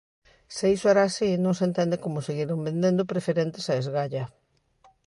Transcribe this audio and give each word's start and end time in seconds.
Se 0.55 0.65
iso 0.75 0.87
era 0.93 1.03
así, 1.05 1.29
non 1.43 1.53
se 1.57 1.63
entende 1.69 2.01
como 2.03 2.25
seguiron 2.27 2.65
vendendo 2.67 3.09
preferentes 3.11 3.65
a 3.67 3.73
esgalla. 3.81 4.23